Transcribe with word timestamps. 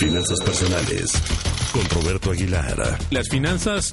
Finanzas 0.00 0.40
personales 0.40 1.12
con 1.72 1.84
Roberto 2.02 2.30
Aguilar. 2.30 2.74
Las 3.10 3.28
finanzas 3.28 3.90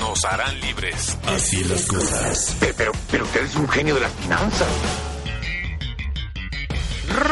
nos 0.00 0.24
harán 0.24 0.58
libres. 0.60 1.16
Así 1.26 1.62
las 1.64 1.86
cosas. 1.86 2.56
Pero, 2.76 2.90
pero 3.10 3.24
usted 3.24 3.44
es 3.44 3.54
un 3.56 3.68
genio 3.68 3.94
de 3.94 4.00
las 4.00 4.12
finanzas. 4.14 4.68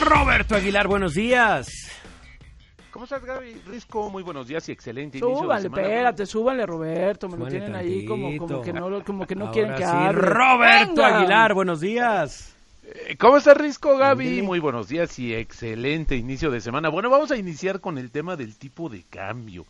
Roberto 0.04 0.54
Aguilar, 0.54 0.86
buenos 0.86 1.14
días. 1.14 1.68
¿Cómo 2.92 3.04
estás, 3.04 3.24
Gaby? 3.24 3.62
Risco, 3.66 4.10
muy 4.10 4.22
buenos 4.22 4.46
días 4.46 4.68
y 4.68 4.72
excelente 4.72 5.18
inicio 5.18 5.34
de 5.36 5.42
Súbale, 5.42 5.62
semana. 5.62 5.82
espérate, 5.82 6.26
súbale, 6.26 6.66
Roberto. 6.66 7.26
Me 7.28 7.32
lo 7.32 7.38
Súbale 7.46 7.58
tienen 7.58 7.74
ahí 7.76 8.04
como, 8.06 8.36
como 8.38 8.62
que 8.62 8.72
no, 8.72 8.88
lo- 8.88 9.04
como 9.04 9.26
que 9.26 9.34
no 9.34 9.46
Ahora 9.46 9.52
quieren 9.52 9.74
que 9.74 9.84
sí, 9.84 9.90
hable. 9.92 10.12
Roberto 10.20 10.94
Venga. 11.02 11.18
Aguilar, 11.18 11.54
buenos 11.54 11.80
días. 11.80 12.54
Eh, 12.90 13.16
¿Cómo 13.18 13.36
estás, 13.36 13.56
Risco, 13.56 13.98
Gaby? 13.98 14.40
Muy 14.40 14.60
buenos 14.60 14.88
días 14.88 15.18
y 15.18 15.34
excelente 15.34 16.16
inicio 16.16 16.50
de 16.50 16.60
semana. 16.62 16.88
Bueno, 16.88 17.10
vamos 17.10 17.30
a 17.30 17.36
iniciar 17.36 17.80
con 17.80 17.98
el 17.98 18.10
tema 18.10 18.36
del 18.36 18.56
tipo 18.56 18.88
de 18.88 19.02
cambio. 19.02 19.66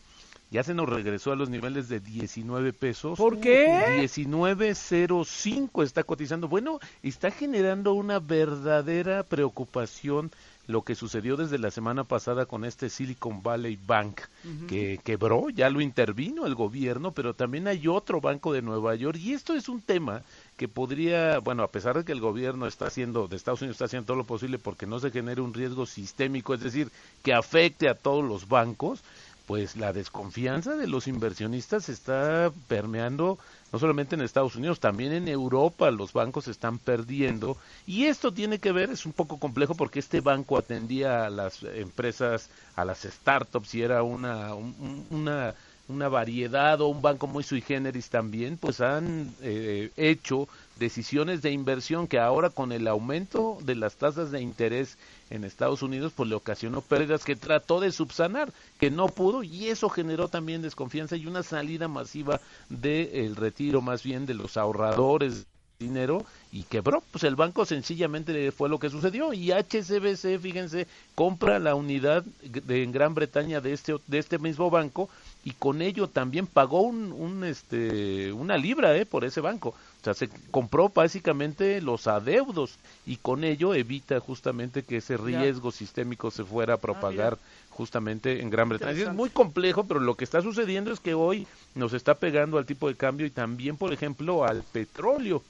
Ya 0.50 0.62
se 0.62 0.72
nos 0.72 0.88
regresó 0.88 1.32
a 1.32 1.36
los 1.36 1.50
niveles 1.50 1.88
de 1.88 2.00
19 2.00 2.72
pesos. 2.72 3.18
¿Por 3.18 3.38
qué? 3.38 4.00
19.05 4.00 5.82
está 5.82 6.04
cotizando. 6.04 6.48
Bueno, 6.48 6.80
está 7.02 7.30
generando 7.30 7.92
una 7.92 8.18
verdadera 8.18 9.24
preocupación 9.24 10.30
lo 10.68 10.82
que 10.82 10.94
sucedió 10.94 11.36
desde 11.38 11.58
la 11.58 11.70
semana 11.70 12.04
pasada 12.04 12.44
con 12.44 12.66
este 12.66 12.90
Silicon 12.90 13.42
Valley 13.42 13.78
Bank, 13.86 14.20
que 14.68 15.00
quebró, 15.02 15.48
ya 15.48 15.70
lo 15.70 15.80
intervino 15.80 16.46
el 16.46 16.54
gobierno, 16.54 17.12
pero 17.12 17.32
también 17.32 17.66
hay 17.66 17.88
otro 17.88 18.20
banco 18.20 18.52
de 18.52 18.60
Nueva 18.60 18.94
York 18.94 19.18
y 19.18 19.32
esto 19.32 19.54
es 19.54 19.70
un 19.70 19.80
tema 19.80 20.22
que 20.58 20.68
podría, 20.68 21.38
bueno, 21.38 21.62
a 21.62 21.70
pesar 21.70 21.96
de 21.96 22.04
que 22.04 22.12
el 22.12 22.20
gobierno 22.20 22.66
está 22.66 22.86
haciendo, 22.86 23.28
de 23.28 23.36
Estados 23.36 23.62
Unidos 23.62 23.76
está 23.76 23.86
haciendo 23.86 24.08
todo 24.08 24.18
lo 24.18 24.24
posible 24.24 24.58
porque 24.58 24.86
no 24.86 25.00
se 25.00 25.10
genere 25.10 25.40
un 25.40 25.54
riesgo 25.54 25.86
sistémico, 25.86 26.52
es 26.52 26.60
decir, 26.60 26.90
que 27.22 27.32
afecte 27.32 27.88
a 27.88 27.94
todos 27.94 28.22
los 28.22 28.46
bancos, 28.46 29.02
pues 29.48 29.76
la 29.76 29.94
desconfianza 29.94 30.76
de 30.76 30.86
los 30.86 31.08
inversionistas 31.08 31.88
está 31.88 32.52
permeando 32.68 33.38
no 33.72 33.78
solamente 33.78 34.14
en 34.14 34.20
Estados 34.20 34.56
Unidos, 34.56 34.78
también 34.78 35.12
en 35.12 35.26
Europa. 35.26 35.90
Los 35.90 36.12
bancos 36.12 36.48
están 36.48 36.78
perdiendo. 36.78 37.56
Y 37.86 38.04
esto 38.04 38.30
tiene 38.32 38.58
que 38.58 38.72
ver, 38.72 38.90
es 38.90 39.06
un 39.06 39.12
poco 39.14 39.38
complejo 39.38 39.74
porque 39.74 40.00
este 40.00 40.20
banco 40.20 40.58
atendía 40.58 41.24
a 41.24 41.30
las 41.30 41.62
empresas, 41.62 42.50
a 42.76 42.84
las 42.84 43.00
startups 43.00 43.74
y 43.74 43.80
era 43.82 44.02
una, 44.02 44.54
un- 44.54 44.74
un- 44.78 45.06
una, 45.18 45.54
una 45.88 46.08
variedad 46.08 46.78
o 46.82 46.88
un 46.88 47.00
banco 47.00 47.26
muy 47.26 47.42
sui 47.42 47.62
generis 47.62 48.10
también, 48.10 48.58
pues 48.58 48.82
han 48.82 49.34
eh, 49.40 49.90
hecho 49.96 50.46
decisiones 50.78 51.42
de 51.42 51.50
inversión 51.50 52.06
que 52.06 52.18
ahora 52.18 52.50
con 52.50 52.72
el 52.72 52.86
aumento 52.86 53.58
de 53.62 53.74
las 53.74 53.96
tasas 53.96 54.30
de 54.30 54.40
interés 54.40 54.96
en 55.30 55.44
Estados 55.44 55.82
Unidos 55.82 56.12
pues 56.14 56.28
le 56.28 56.36
ocasionó 56.36 56.80
pérdidas 56.80 57.24
que 57.24 57.36
trató 57.36 57.80
de 57.80 57.90
subsanar, 57.92 58.52
que 58.78 58.90
no 58.90 59.08
pudo 59.08 59.42
y 59.42 59.68
eso 59.68 59.88
generó 59.88 60.28
también 60.28 60.62
desconfianza 60.62 61.16
y 61.16 61.26
una 61.26 61.42
salida 61.42 61.88
masiva 61.88 62.40
del 62.68 63.36
retiro 63.36 63.80
más 63.80 64.02
bien 64.02 64.26
de 64.26 64.34
los 64.34 64.56
ahorradores 64.56 65.46
de 65.78 65.86
dinero 65.86 66.24
y 66.50 66.62
quebró, 66.62 67.02
pues 67.10 67.24
el 67.24 67.36
banco 67.36 67.66
sencillamente 67.66 68.50
fue 68.52 68.68
lo 68.68 68.78
que 68.78 68.88
sucedió 68.88 69.32
y 69.34 69.52
HSBC, 69.52 70.38
fíjense, 70.40 70.86
compra 71.14 71.58
la 71.58 71.74
unidad 71.74 72.24
de, 72.42 72.82
en 72.82 72.92
Gran 72.92 73.14
Bretaña 73.14 73.60
de 73.60 73.74
este 73.74 73.96
de 74.06 74.18
este 74.18 74.38
mismo 74.38 74.70
banco 74.70 75.10
y 75.44 75.52
con 75.52 75.82
ello 75.82 76.08
también 76.08 76.46
pagó 76.46 76.80
un, 76.82 77.12
un, 77.12 77.44
este 77.44 78.32
una 78.32 78.56
libra 78.56 78.96
eh, 78.96 79.04
por 79.04 79.24
ese 79.24 79.40
banco. 79.40 79.74
O 80.00 80.04
sea, 80.04 80.14
se 80.14 80.30
compró 80.50 80.88
básicamente 80.88 81.82
los 81.82 82.06
adeudos 82.06 82.76
y 83.04 83.16
con 83.16 83.44
ello 83.44 83.74
evita 83.74 84.20
justamente 84.20 84.82
que 84.82 84.98
ese 84.98 85.16
riesgo 85.16 85.70
sistémico 85.70 86.30
se 86.30 86.44
fuera 86.44 86.74
a 86.74 86.78
propagar 86.78 87.36
justamente 87.70 88.40
en 88.40 88.50
Gran 88.50 88.68
Bretaña. 88.68 89.02
Es 89.02 89.12
muy 89.12 89.30
complejo, 89.30 89.84
pero 89.84 90.00
lo 90.00 90.16
que 90.16 90.24
está 90.24 90.40
sucediendo 90.40 90.92
es 90.92 91.00
que 91.00 91.14
hoy 91.14 91.46
nos 91.74 91.92
está 91.92 92.14
pegando 92.14 92.58
al 92.58 92.66
tipo 92.66 92.88
de 92.88 92.94
cambio 92.94 93.26
y 93.26 93.30
también, 93.30 93.76
por 93.76 93.92
ejemplo, 93.92 94.44
al 94.44 94.62
petróleo. 94.62 95.42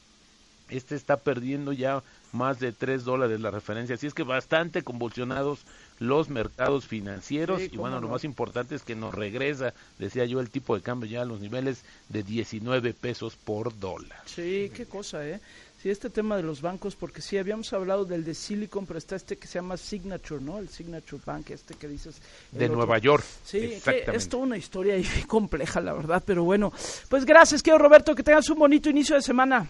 Este 0.68 0.94
está 0.94 1.16
perdiendo 1.16 1.72
ya 1.72 2.02
más 2.32 2.60
de 2.60 2.72
3 2.72 3.04
dólares 3.04 3.40
la 3.40 3.50
referencia. 3.50 3.94
Así 3.94 4.06
es 4.06 4.14
que 4.14 4.22
bastante 4.22 4.82
convulsionados 4.82 5.60
los 5.98 6.28
mercados 6.28 6.86
financieros. 6.86 7.60
Sí, 7.60 7.70
y 7.72 7.76
bueno, 7.76 8.00
lo 8.00 8.08
más 8.08 8.24
importante 8.24 8.74
es 8.74 8.82
que 8.82 8.94
nos 8.94 9.14
regresa, 9.14 9.74
decía 9.98 10.24
yo, 10.24 10.40
el 10.40 10.50
tipo 10.50 10.76
de 10.76 10.82
cambio 10.82 11.10
ya 11.10 11.22
a 11.22 11.24
los 11.24 11.40
niveles 11.40 11.84
de 12.08 12.22
19 12.22 12.94
pesos 12.94 13.36
por 13.36 13.78
dólar. 13.78 14.20
Sí, 14.26 14.70
qué 14.74 14.86
cosa, 14.86 15.26
¿eh? 15.26 15.40
Sí, 15.80 15.90
este 15.90 16.10
tema 16.10 16.36
de 16.36 16.42
los 16.42 16.60
bancos, 16.60 16.96
porque 16.96 17.22
sí, 17.22 17.38
habíamos 17.38 17.72
hablado 17.72 18.04
del 18.04 18.24
de 18.24 18.34
Silicon, 18.34 18.84
pero 18.84 18.98
está 18.98 19.14
este 19.14 19.36
que 19.36 19.46
se 19.46 19.60
llama 19.60 19.76
Signature, 19.76 20.42
¿no? 20.42 20.58
El 20.58 20.68
Signature 20.68 21.22
Bank, 21.24 21.50
este 21.50 21.74
que 21.74 21.86
dices. 21.86 22.20
De 22.50 22.64
otro. 22.64 22.78
Nueva 22.78 22.98
York. 22.98 23.24
Sí, 23.44 23.58
exactamente. 23.58 24.16
es 24.16 24.28
toda 24.28 24.42
una 24.42 24.56
historia 24.56 24.94
ahí 24.94 25.04
compleja, 25.28 25.80
la 25.80 25.92
verdad, 25.92 26.20
pero 26.26 26.42
bueno. 26.42 26.72
Pues 27.08 27.24
gracias, 27.24 27.62
quiero 27.62 27.78
Roberto, 27.78 28.16
que 28.16 28.24
tengas 28.24 28.50
un 28.50 28.58
bonito 28.58 28.90
inicio 28.90 29.14
de 29.14 29.22
semana. 29.22 29.68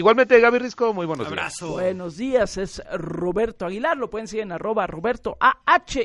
Igualmente, 0.00 0.40
Gaby 0.40 0.60
Risco, 0.60 0.94
muy 0.94 1.04
buenos 1.04 1.26
días. 1.26 1.38
Abrazo. 1.38 1.72
Buenos 1.72 2.16
días, 2.16 2.56
es 2.56 2.82
Roberto 2.90 3.66
Aguilar, 3.66 3.98
lo 3.98 4.08
pueden 4.08 4.28
seguir 4.28 4.44
en 4.44 4.52
arroba 4.52 4.86
Roberto 4.86 5.36
AH 5.38 5.98